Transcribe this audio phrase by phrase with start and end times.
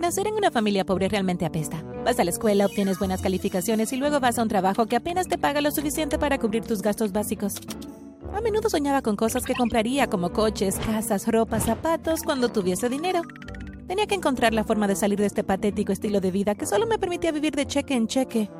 [0.00, 1.82] Nacer en una familia pobre realmente apesta.
[2.04, 5.26] Vas a la escuela, obtienes buenas calificaciones y luego vas a un trabajo que apenas
[5.26, 7.54] te paga lo suficiente para cubrir tus gastos básicos.
[8.32, 13.22] A menudo soñaba con cosas que compraría como coches, casas, ropa, zapatos cuando tuviese dinero.
[13.88, 16.86] Tenía que encontrar la forma de salir de este patético estilo de vida que solo
[16.86, 18.50] me permitía vivir de cheque en cheque.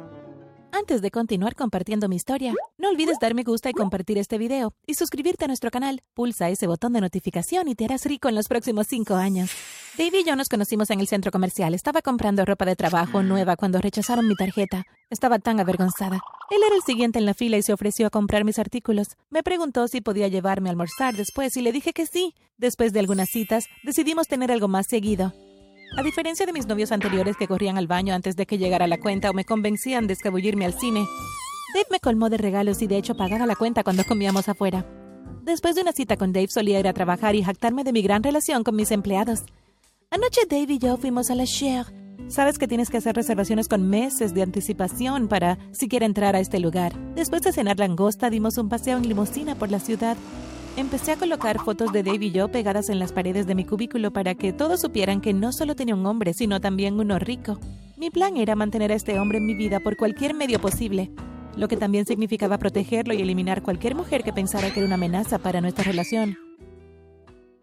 [0.75, 4.73] Antes de continuar compartiendo mi historia, no olvides dar me gusta y compartir este video
[4.87, 6.01] y suscribirte a nuestro canal.
[6.15, 9.51] Pulsa ese botón de notificación y te harás rico en los próximos cinco años.
[9.99, 11.75] Dave y yo nos conocimos en el centro comercial.
[11.75, 14.85] Estaba comprando ropa de trabajo nueva cuando rechazaron mi tarjeta.
[15.11, 16.21] Estaba tan avergonzada.
[16.51, 19.09] Él era el siguiente en la fila y se ofreció a comprar mis artículos.
[19.29, 22.35] Me preguntó si podía llevarme a almorzar después y le dije que sí.
[22.57, 25.35] Después de algunas citas, decidimos tener algo más seguido.
[25.95, 28.99] A diferencia de mis novios anteriores que corrían al baño antes de que llegara la
[28.99, 31.07] cuenta o me convencían de escabullirme al cine,
[31.75, 34.87] Dave me colmó de regalos y de hecho pagaba la cuenta cuando comíamos afuera.
[35.43, 38.23] Después de una cita con Dave solía ir a trabajar y jactarme de mi gran
[38.23, 39.45] relación con mis empleados.
[40.11, 41.87] Anoche Dave y yo fuimos a la Cher.
[42.29, 46.59] Sabes que tienes que hacer reservaciones con meses de anticipación para siquiera entrar a este
[46.59, 46.99] lugar.
[47.15, 50.17] Después de cenar langosta dimos un paseo en limusina por la ciudad
[50.75, 54.11] Empecé a colocar fotos de Dave y yo pegadas en las paredes de mi cubículo
[54.11, 57.59] para que todos supieran que no solo tenía un hombre, sino también uno rico.
[57.99, 61.11] Mi plan era mantener a este hombre en mi vida por cualquier medio posible,
[61.57, 65.39] lo que también significaba protegerlo y eliminar cualquier mujer que pensara que era una amenaza
[65.39, 66.39] para nuestra relación.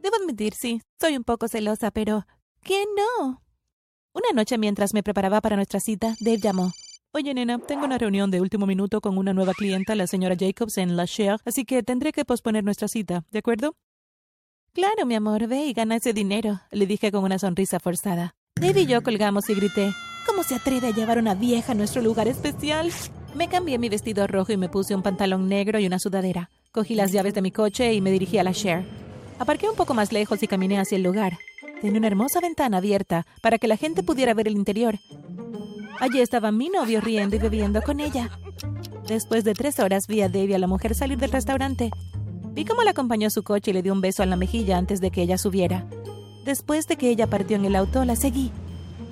[0.03, 2.27] Debo admitir, sí, soy un poco celosa, pero
[2.61, 3.41] ¿quién no?
[4.13, 6.71] Una noche mientras me preparaba para nuestra cita, Dave llamó.
[7.11, 10.77] Oye, nena, tengo una reunión de último minuto con una nueva clienta, la señora Jacobs,
[10.77, 13.75] en La Cher, así que tendré que posponer nuestra cita, ¿de acuerdo?
[14.73, 18.35] Claro, mi amor, ve y gana ese dinero, le dije con una sonrisa forzada.
[18.61, 19.91] Dave y yo colgamos y grité,
[20.27, 22.91] ¿cómo se atreve a llevar una vieja a nuestro lugar especial?
[23.33, 26.51] Me cambié mi vestido rojo y me puse un pantalón negro y una sudadera.
[26.71, 28.85] Cogí las llaves de mi coche y me dirigí a la Cher.
[29.39, 31.39] Aparqué un poco más lejos y caminé hacia el lugar.
[31.81, 34.99] Tenía una hermosa ventana abierta para que la gente pudiera ver el interior,
[35.99, 38.29] Allí estaba mi novio riendo y bebiendo con ella.
[39.07, 41.91] Después de tres horas vi a Debbie a la mujer salir del restaurante.
[42.53, 44.77] Vi cómo la acompañó a su coche y le dio un beso a la mejilla
[44.77, 45.87] antes de que ella subiera.
[46.45, 48.51] Después de que ella partió en el auto, la seguí.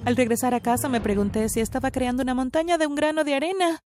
[0.06, 3.36] Al regresar a casa me pregunté si estaba creando una montaña de un grano de
[3.36, 3.84] arena.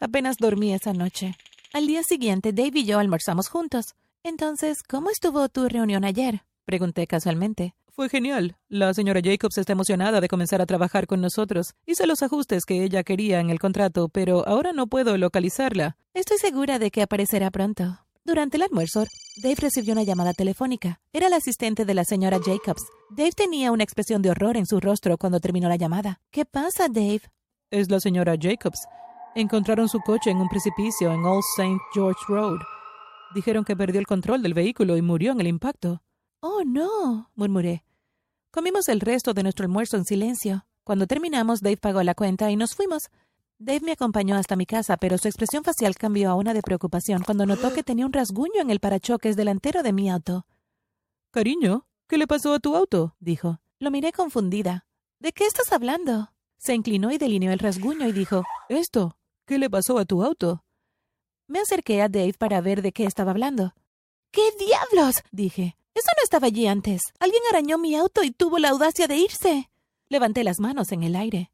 [0.00, 1.36] Apenas dormí esa noche.
[1.74, 3.94] Al día siguiente, Dave y yo almorzamos juntos.
[4.22, 6.42] Entonces, ¿cómo estuvo tu reunión ayer?
[6.64, 7.74] Pregunté casualmente.
[7.92, 8.56] Fue genial.
[8.68, 11.74] La señora Jacobs está emocionada de comenzar a trabajar con nosotros.
[11.86, 15.96] Hice los ajustes que ella quería en el contrato, pero ahora no puedo localizarla.
[16.14, 17.98] Estoy segura de que aparecerá pronto.
[18.24, 19.06] Durante el almuerzo,
[19.42, 21.00] Dave recibió una llamada telefónica.
[21.12, 22.86] Era el asistente de la señora Jacobs.
[23.10, 26.20] Dave tenía una expresión de horror en su rostro cuando terminó la llamada.
[26.30, 27.22] ¿Qué pasa, Dave?
[27.70, 28.86] Es la señora Jacobs.
[29.34, 31.78] Encontraron su coche en un precipicio en Old St.
[31.92, 32.58] George Road.
[33.34, 36.02] Dijeron que perdió el control del vehículo y murió en el impacto.
[36.42, 37.84] Oh, no, murmuré.
[38.50, 40.66] Comimos el resto de nuestro almuerzo en silencio.
[40.84, 43.10] Cuando terminamos, Dave pagó la cuenta y nos fuimos.
[43.58, 47.22] Dave me acompañó hasta mi casa, pero su expresión facial cambió a una de preocupación
[47.22, 50.46] cuando notó que tenía un rasguño en el parachoques delantero de mi auto.
[51.30, 53.14] Cariño, ¿qué le pasó a tu auto?
[53.20, 53.60] dijo.
[53.78, 54.86] Lo miré confundida.
[55.18, 56.32] ¿De qué estás hablando?
[56.56, 59.18] Se inclinó y delineó el rasguño y dijo Esto.
[59.46, 60.64] ¿Qué le pasó a tu auto?
[61.46, 63.74] Me acerqué a Dave para ver de qué estaba hablando.
[64.30, 65.16] ¿Qué diablos?
[65.32, 65.76] dije.
[66.00, 67.02] Eso no estaba allí antes.
[67.18, 69.68] Alguien arañó mi auto y tuvo la audacia de irse.
[70.08, 71.50] Levanté las manos en el aire.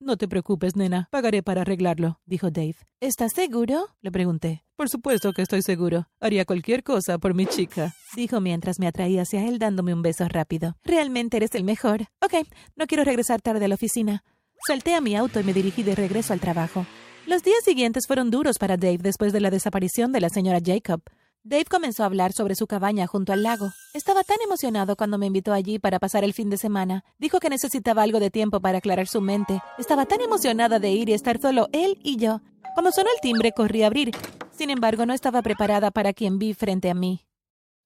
[0.00, 1.06] No te preocupes, nena.
[1.12, 2.74] Pagaré para arreglarlo, dijo Dave.
[2.98, 3.86] ¿Estás seguro?
[4.00, 4.64] le pregunté.
[4.74, 6.08] Por supuesto que estoy seguro.
[6.18, 10.26] Haría cualquier cosa por mi chica, dijo mientras me atraía hacia él dándome un beso
[10.28, 10.74] rápido.
[10.82, 12.08] Realmente eres el mejor.
[12.20, 14.24] Ok, no quiero regresar tarde a la oficina.
[14.66, 16.84] Salté a mi auto y me dirigí de regreso al trabajo.
[17.28, 21.00] Los días siguientes fueron duros para Dave después de la desaparición de la señora Jacob.
[21.46, 23.70] Dave comenzó a hablar sobre su cabaña junto al lago.
[23.92, 27.04] Estaba tan emocionado cuando me invitó allí para pasar el fin de semana.
[27.18, 29.60] Dijo que necesitaba algo de tiempo para aclarar su mente.
[29.76, 32.40] Estaba tan emocionada de ir y estar solo él y yo.
[32.72, 34.12] Cuando sonó el timbre, corrí a abrir.
[34.52, 37.26] Sin embargo, no estaba preparada para quien vi frente a mí.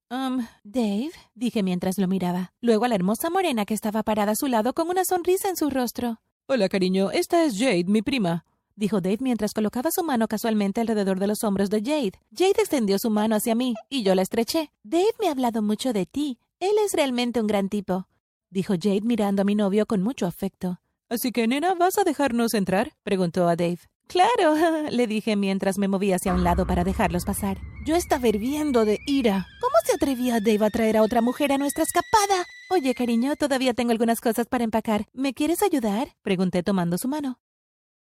[0.09, 2.53] Um, Dave, dije mientras lo miraba.
[2.61, 5.57] Luego a la hermosa morena que estaba parada a su lado con una sonrisa en
[5.57, 6.21] su rostro.
[6.47, 7.11] Hola, cariño.
[7.11, 8.45] Esta es Jade, mi prima
[8.79, 12.13] dijo Dave mientras colocaba su mano casualmente alrededor de los hombros de Jade.
[12.31, 14.71] Jade extendió su mano hacia mí y yo la estreché.
[14.83, 16.39] Dave me ha hablado mucho de ti.
[16.59, 18.07] Él es realmente un gran tipo,
[18.49, 20.79] dijo Jade mirando a mi novio con mucho afecto.
[21.09, 22.93] Así que, nena, ¿vas a dejarnos entrar?
[23.03, 23.79] preguntó a Dave.
[24.07, 24.55] Claro,
[24.91, 27.57] le dije mientras me movía hacia un lado para dejarlos pasar.
[27.85, 29.47] Yo estaba hirviendo de ira.
[29.61, 32.45] ¿Cómo se atrevía Dave a traer a otra mujer a nuestra escapada?
[32.69, 35.05] Oye, cariño, todavía tengo algunas cosas para empacar.
[35.13, 36.15] ¿Me quieres ayudar?
[36.21, 37.39] pregunté tomando su mano.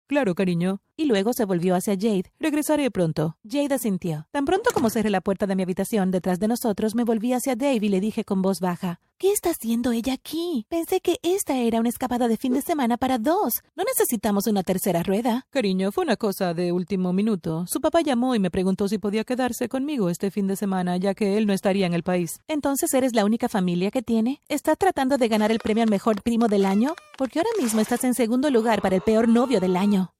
[0.07, 0.81] Claro, cariño.
[0.97, 2.31] Y luego se volvió hacia Jade.
[2.39, 3.37] Regresaré pronto.
[3.47, 4.27] Jade asintió.
[4.31, 7.55] Tan pronto como cerré la puerta de mi habitación detrás de nosotros, me volví hacia
[7.55, 8.99] Dave y le dije con voz baja.
[9.17, 10.65] ¿Qué está haciendo ella aquí?
[10.67, 13.61] Pensé que esta era una escapada de fin de semana para dos.
[13.75, 15.45] No necesitamos una tercera rueda.
[15.49, 17.65] Cariño, fue una cosa de último minuto.
[17.67, 21.13] Su papá llamó y me preguntó si podía quedarse conmigo este fin de semana, ya
[21.13, 22.41] que él no estaría en el país.
[22.47, 24.41] Entonces eres la única familia que tiene.
[24.49, 26.93] ¿Estás tratando de ganar el premio al mejor primo del año?
[27.17, 30.13] Porque ahora mismo estás en segundo lugar para el peor novio del año.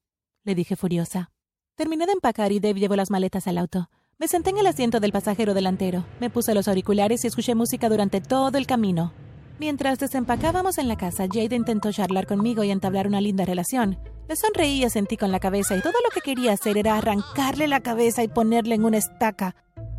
[0.46, 1.31] Le dije furiosa.
[1.75, 3.89] Terminé de empacar y Dave llevó las maletas al auto.
[4.19, 7.89] Me senté en el asiento del pasajero delantero, me puse los auriculares y escuché música
[7.89, 9.12] durante todo el camino.
[9.60, 13.98] Mientras desempacábamos en la casa, Jade intentó charlar conmigo y entablar una linda relación.
[14.30, 17.68] Le sonreí y asentí con la cabeza y todo lo que quería hacer era arrancarle
[17.68, 19.56] la cabeza y ponerle en una estaca.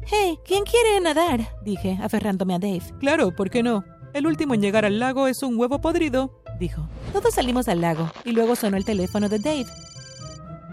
[0.06, 1.48] Hey, ¿quién quiere nadar?
[1.64, 2.82] dije, aferrándome a Dave.
[3.00, 3.84] Claro, ¿por qué no?
[4.12, 6.88] El último en llegar al lago es un huevo podrido, dijo.
[7.12, 9.66] Todos salimos al lago y luego sonó el teléfono de Dave.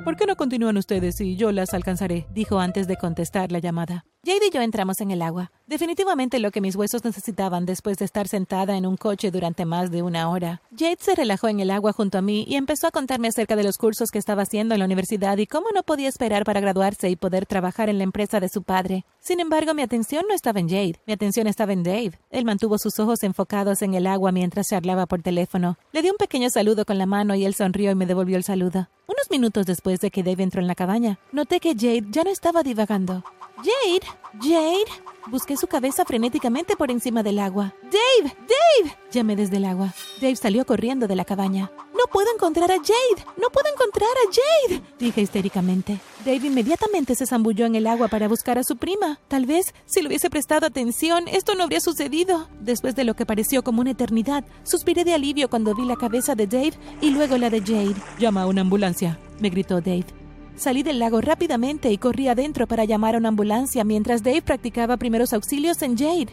[0.03, 2.25] ¿Por qué no continúan ustedes y yo las alcanzaré?
[2.33, 4.05] dijo antes de contestar la llamada.
[4.23, 5.51] Jade y yo entramos en el agua.
[5.65, 9.89] Definitivamente lo que mis huesos necesitaban después de estar sentada en un coche durante más
[9.89, 10.61] de una hora.
[10.77, 13.63] Jade se relajó en el agua junto a mí y empezó a contarme acerca de
[13.63, 17.09] los cursos que estaba haciendo en la universidad y cómo no podía esperar para graduarse
[17.09, 19.05] y poder trabajar en la empresa de su padre.
[19.21, 22.19] Sin embargo, mi atención no estaba en Jade, mi atención estaba en Dave.
[22.29, 25.79] Él mantuvo sus ojos enfocados en el agua mientras charlaba por teléfono.
[25.93, 28.43] Le di un pequeño saludo con la mano y él sonrió y me devolvió el
[28.43, 28.87] saludo.
[29.07, 32.29] Unos minutos después de que Dave entró en la cabaña, noté que Jade ya no
[32.29, 33.23] estaba divagando.
[33.63, 34.07] Jade,
[34.41, 34.91] Jade.
[35.27, 37.75] Busqué su cabeza frenéticamente por encima del agua.
[37.83, 38.97] Dave, Dave.
[39.11, 39.93] Llamé desde el agua.
[40.19, 41.71] Dave salió corriendo de la cabaña.
[41.93, 43.23] No puedo encontrar a Jade.
[43.37, 44.81] No puedo encontrar a Jade.
[44.97, 45.99] Dije histéricamente.
[46.25, 49.19] Dave inmediatamente se zambulló en el agua para buscar a su prima.
[49.27, 52.49] Tal vez, si le hubiese prestado atención, esto no habría sucedido.
[52.59, 56.33] Después de lo que pareció como una eternidad, suspiré de alivio cuando vi la cabeza
[56.33, 58.01] de Dave y luego la de Jade.
[58.17, 60.20] Llama a una ambulancia, me gritó Dave.
[60.55, 64.97] Salí del lago rápidamente y corrí adentro para llamar a una ambulancia mientras Dave practicaba
[64.97, 66.29] primeros auxilios en Jade.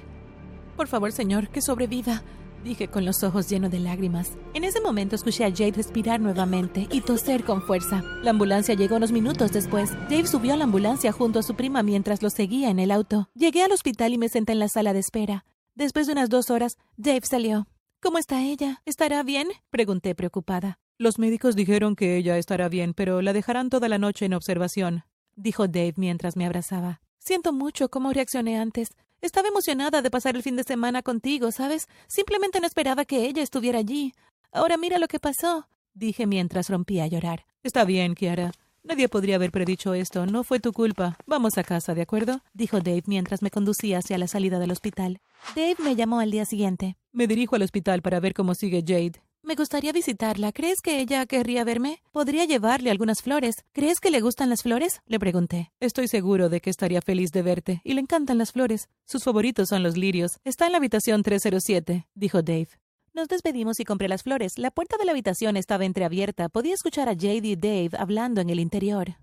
[0.77, 2.23] Por favor, señor, que sobreviva,
[2.63, 4.33] dije con los ojos llenos de lágrimas.
[4.55, 8.03] En ese momento escuché a Jade respirar nuevamente y toser con fuerza.
[8.23, 9.93] La ambulancia llegó unos minutos después.
[10.11, 13.29] Dave subió a la ambulancia junto a su prima mientras lo seguía en el auto.
[13.35, 15.45] Llegué al hospital y me senté en la sala de espera.
[15.75, 17.67] Después de unas dos horas, Dave salió.
[18.01, 18.83] ¿Cómo está ella?
[18.85, 19.49] ¿Estará bien?
[19.71, 20.79] pregunté preocupada.
[21.01, 25.05] Los médicos dijeron que ella estará bien, pero la dejarán toda la noche en observación,
[25.37, 27.01] dijo Dave mientras me abrazaba.
[27.21, 28.89] Siento mucho cómo reaccioné antes.
[29.21, 31.87] Estaba emocionada de pasar el fin de semana contigo, ¿sabes?
[32.09, 34.13] Simplemente no esperaba que ella estuviera allí.
[34.51, 37.47] Ahora mira lo que pasó, dije mientras rompía a llorar.
[37.63, 38.51] Está bien, Kiara.
[38.83, 40.27] Nadie podría haber predicho esto.
[40.27, 41.17] No fue tu culpa.
[41.27, 42.41] Vamos a casa, ¿de acuerdo?
[42.55, 45.21] dijo Dave mientras me conducía hacia la salida del hospital.
[45.55, 46.97] Dave me llamó al día siguiente.
[47.13, 49.21] Me dirijo al hospital para ver cómo sigue Jade.
[49.43, 50.53] Me gustaría visitarla.
[50.53, 52.03] ¿Crees que ella querría verme?
[52.13, 53.65] Podría llevarle algunas flores.
[53.73, 55.01] ¿Crees que le gustan las flores?
[55.07, 55.73] Le pregunté.
[55.81, 57.81] Estoy seguro de que estaría feliz de verte.
[57.85, 58.89] Y le encantan las flores.
[59.07, 60.39] Sus favoritos son los lirios.
[60.45, 62.69] Está en la habitación 307, dijo Dave.
[63.15, 64.59] Nos despedimos y compré las flores.
[64.59, 66.49] La puerta de la habitación estaba entreabierta.
[66.49, 69.17] Podía escuchar a Jade y Dave hablando en el interior.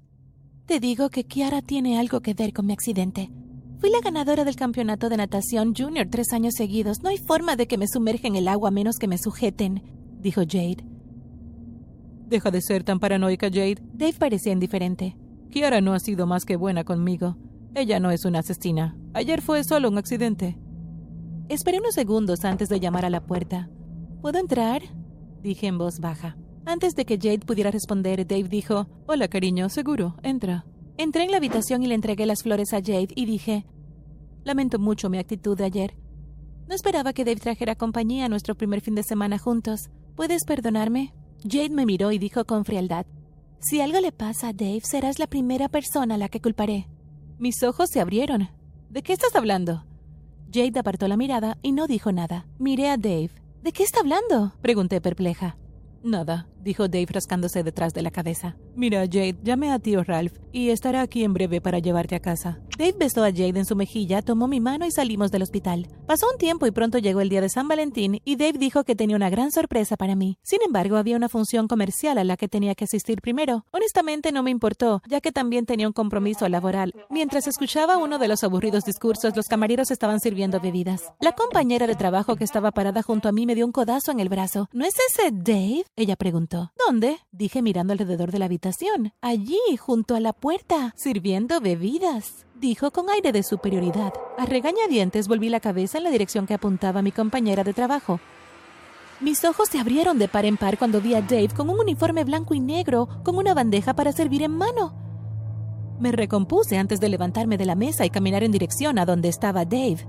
[0.65, 3.29] Te digo que Kiara tiene algo que ver con mi accidente.
[3.79, 7.01] Fui la ganadora del campeonato de natación junior tres años seguidos.
[7.03, 9.83] No hay forma de que me sumerja en el agua a menos que me sujeten
[10.25, 10.83] dijo Jade.
[12.27, 13.77] Deja de ser tan paranoica, Jade.
[13.93, 15.15] Dave parecía indiferente.
[15.51, 17.37] Kiara no ha sido más que buena conmigo.
[17.75, 18.97] Ella no es una asesina.
[19.13, 20.57] Ayer fue solo un accidente.
[21.47, 23.69] Esperé unos segundos antes de llamar a la puerta.
[24.21, 24.81] ¿Puedo entrar?
[25.43, 26.35] dije en voz baja.
[26.65, 30.65] Antes de que Jade pudiera responder, Dave dijo, Hola, cariño, seguro, entra.
[30.97, 33.67] Entré en la habitación y le entregué las flores a Jade y dije,
[34.43, 35.95] Lamento mucho mi actitud de ayer.
[36.67, 39.91] No esperaba que Dave trajera compañía a nuestro primer fin de semana juntos.
[40.15, 41.13] ¿Puedes perdonarme?
[41.43, 43.05] Jade me miró y dijo con frialdad.
[43.59, 46.87] Si algo le pasa a Dave, serás la primera persona a la que culparé.
[47.37, 48.49] Mis ojos se abrieron.
[48.89, 49.85] ¿De qué estás hablando?
[50.53, 52.47] Jade apartó la mirada y no dijo nada.
[52.59, 53.31] Miré a Dave.
[53.61, 54.53] ¿De qué está hablando?
[54.61, 55.57] Pregunté perpleja.
[56.01, 58.55] Nada, dijo Dave rascándose detrás de la cabeza.
[58.75, 62.61] Mira, Jade, llame a tío Ralph y estará aquí en breve para llevarte a casa.
[62.77, 65.87] Dave besó a Jade en su mejilla, tomó mi mano y salimos del hospital.
[66.05, 68.95] Pasó un tiempo y pronto llegó el día de San Valentín y Dave dijo que
[68.95, 70.37] tenía una gran sorpresa para mí.
[70.43, 73.65] Sin embargo, había una función comercial a la que tenía que asistir primero.
[73.71, 76.93] Honestamente no me importó, ya que también tenía un compromiso laboral.
[77.09, 81.13] Mientras escuchaba uno de los aburridos discursos, los camareros estaban sirviendo bebidas.
[81.21, 84.19] La compañera de trabajo que estaba parada junto a mí me dio un codazo en
[84.19, 84.67] el brazo.
[84.73, 85.85] ¿No es ese Dave?
[85.95, 86.73] Ella preguntó.
[86.85, 87.19] ¿Dónde?
[87.31, 89.13] Dije mirando alrededor de la habitación.
[89.21, 94.13] Allí, junto a la puerta, sirviendo bebidas dijo con aire de superioridad.
[94.37, 98.19] A regañadientes volví la cabeza en la dirección que apuntaba mi compañera de trabajo.
[99.21, 102.23] Mis ojos se abrieron de par en par cuando vi a Dave con un uniforme
[102.23, 104.93] blanco y negro, con una bandeja para servir en mano.
[105.99, 109.63] Me recompuse antes de levantarme de la mesa y caminar en dirección a donde estaba
[109.63, 110.05] Dave.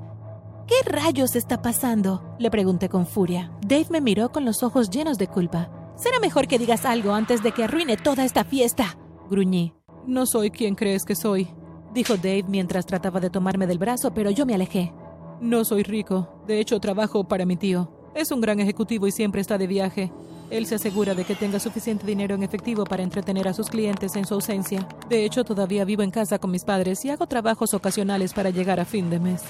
[0.66, 2.34] ¿Qué rayos está pasando?
[2.40, 3.52] Le pregunté con furia.
[3.64, 5.70] Dave me miró con los ojos llenos de culpa.
[5.96, 8.98] Será mejor que digas algo antes de que arruine toda esta fiesta.
[9.30, 9.72] Gruñí.
[10.06, 11.48] No soy quien crees que soy,
[11.96, 14.92] dijo Dave mientras trataba de tomarme del brazo, pero yo me alejé.
[15.40, 16.28] No soy rico.
[16.46, 17.90] De hecho, trabajo para mi tío.
[18.14, 20.12] Es un gran ejecutivo y siempre está de viaje.
[20.50, 24.14] Él se asegura de que tenga suficiente dinero en efectivo para entretener a sus clientes
[24.14, 24.86] en su ausencia.
[25.08, 28.78] De hecho, todavía vivo en casa con mis padres y hago trabajos ocasionales para llegar
[28.78, 29.42] a fin de mes.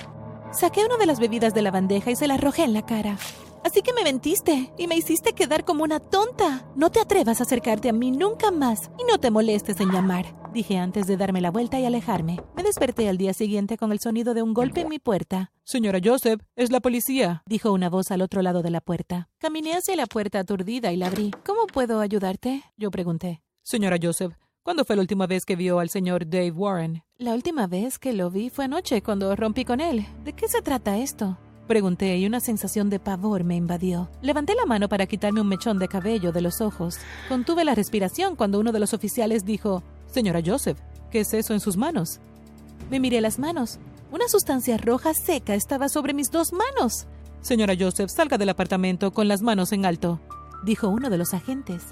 [0.52, 3.18] Saqué una de las bebidas de la bandeja y se la arrojé en la cara.
[3.66, 6.64] Así que me mentiste y me hiciste quedar como una tonta.
[6.76, 10.36] No te atrevas a acercarte a mí nunca más y no te molestes en llamar,
[10.52, 12.38] dije antes de darme la vuelta y alejarme.
[12.54, 15.50] Me desperté al día siguiente con el sonido de un golpe en mi puerta.
[15.64, 19.30] Señora Joseph, es la policía, dijo una voz al otro lado de la puerta.
[19.38, 21.32] Caminé hacia la puerta aturdida y la abrí.
[21.44, 22.62] ¿Cómo puedo ayudarte?
[22.76, 23.42] Yo pregunté.
[23.64, 27.02] Señora Joseph, ¿Cuándo fue la última vez que vio al señor Dave Warren?
[27.18, 30.06] La última vez que lo vi fue anoche, cuando rompí con él.
[30.24, 31.38] ¿De qué se trata esto?
[31.66, 34.08] Pregunté y una sensación de pavor me invadió.
[34.22, 36.98] Levanté la mano para quitarme un mechón de cabello de los ojos.
[37.28, 40.78] Contuve la respiración cuando uno de los oficiales dijo, Señora Joseph,
[41.10, 42.20] ¿qué es eso en sus manos?
[42.88, 43.80] Me miré las manos.
[44.12, 47.08] Una sustancia roja seca estaba sobre mis dos manos.
[47.40, 50.20] Señora Joseph, salga del apartamento con las manos en alto,
[50.64, 51.82] dijo uno de los agentes.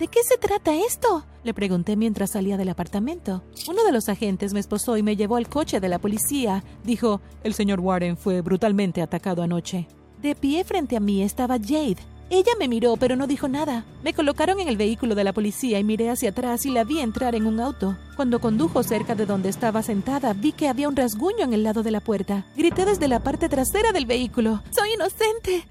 [0.00, 1.26] ¿De qué se trata esto?
[1.44, 3.42] Le pregunté mientras salía del apartamento.
[3.68, 6.64] Uno de los agentes me esposó y me llevó al coche de la policía.
[6.84, 9.88] Dijo, el señor Warren fue brutalmente atacado anoche.
[10.22, 11.98] De pie frente a mí estaba Jade.
[12.30, 13.84] Ella me miró, pero no dijo nada.
[14.02, 17.00] Me colocaron en el vehículo de la policía y miré hacia atrás y la vi
[17.00, 17.98] entrar en un auto.
[18.16, 21.82] Cuando condujo cerca de donde estaba sentada, vi que había un rasguño en el lado
[21.82, 22.46] de la puerta.
[22.56, 24.62] Grité desde la parte trasera del vehículo.
[24.70, 25.68] ¡Soy inocente!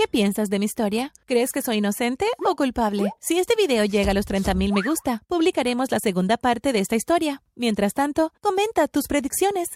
[0.00, 1.12] ¿Qué piensas de mi historia?
[1.26, 3.10] ¿Crees que soy inocente o culpable?
[3.20, 6.96] Si este video llega a los 30.000 me gusta, publicaremos la segunda parte de esta
[6.96, 7.42] historia.
[7.54, 9.68] Mientras tanto, comenta tus predicciones.